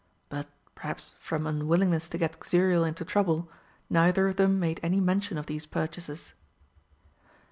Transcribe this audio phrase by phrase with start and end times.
[0.29, 3.51] But, perhaps from unwillingness to get Xuriel into trouble,
[3.87, 6.33] neither of them made any mention of these purchases.